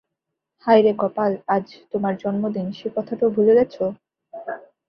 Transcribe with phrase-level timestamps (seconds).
[0.67, 3.75] হায় রে কপাল, আজ তোমার জন্মদিন, সে কথাটাও ভুলে গেছ?